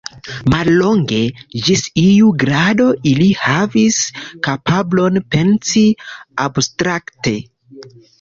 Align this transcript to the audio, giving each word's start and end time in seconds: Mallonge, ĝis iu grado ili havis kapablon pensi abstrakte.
Mallonge, 0.51 1.17
ĝis 1.65 1.83
iu 2.03 2.31
grado 2.43 2.87
ili 3.11 3.27
havis 3.41 3.99
kapablon 4.47 5.21
pensi 5.37 5.85
abstrakte. 6.47 7.35